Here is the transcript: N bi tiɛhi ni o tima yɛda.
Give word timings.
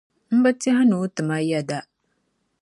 N 0.35 0.37
bi 0.43 0.51
tiɛhi 0.61 0.83
ni 0.87 0.95
o 1.03 1.05
tima 1.15 1.37
yɛda. 1.49 1.79